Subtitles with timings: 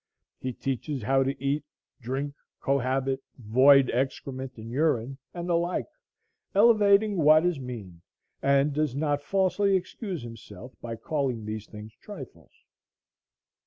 [0.39, 1.63] He teaches how to eat,
[1.99, 5.85] drink, cohabit, void excrement and urine, and the like,
[6.55, 8.01] elevating what is mean,
[8.41, 12.63] and does not falsely excuse himself by calling these things trifles.